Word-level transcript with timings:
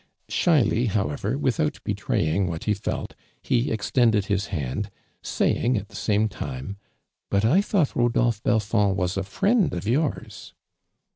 Shyly, 0.29 0.87
howevei', 0.87 1.35
without 1.39 1.73
ln^traying 1.85 2.47
what 2.47 2.63
he 2.63 2.73
felt, 2.73 3.13
he 3.43 3.71
extemled 3.71 4.25
his 4.25 4.47
hand, 4.47 4.89
saying 5.21 5.77
at 5.77 5.89
the 5.89 5.95
same 5.95 6.27
time: 6.27 6.77
"But 7.29 7.45
I 7.45 7.61
thought 7.61 7.95
Rodolphe 7.95 8.41
Bel 8.41 8.59
fon<l 8.59 8.95
was 8.95 9.15
a 9.15 9.21
friend 9.21 9.75
of 9.75 9.87
yours 9.87 10.55